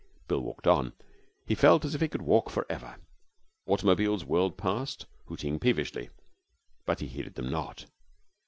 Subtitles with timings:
[0.27, 0.93] Bill walked on.
[1.45, 2.95] He felt as if he could walk for ever.
[3.67, 6.09] Automobiles whirred past, hooting peevishly,
[6.87, 7.85] but he heeded them not.